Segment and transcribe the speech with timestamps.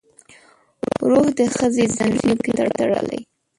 [1.09, 3.21] روح د ښځې ځنځیرونو کې تړلی